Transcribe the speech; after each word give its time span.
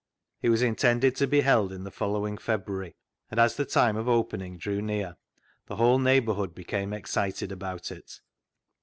It 0.41 0.49
was 0.49 0.63
intended 0.63 1.15
to 1.17 1.27
be 1.27 1.41
held 1.41 1.71
in 1.71 1.83
the 1.83 1.91
following 1.91 2.35
February, 2.39 2.95
and 3.29 3.39
as 3.39 3.55
the 3.55 3.65
time 3.65 3.95
of 3.97 4.09
opening 4.09 4.57
drew 4.57 4.81
near, 4.81 5.15
the 5.67 5.75
whole 5.75 5.99
neighbourhood 5.99 6.55
became 6.55 6.91
excited 6.91 7.51
about 7.51 7.91
it. 7.91 8.19